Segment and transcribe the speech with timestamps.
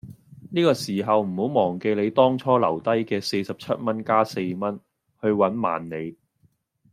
[0.49, 4.79] 呢個時候唔好忘記你當初留低既四十七蚊加四蚊，
[5.21, 6.17] 去搵萬里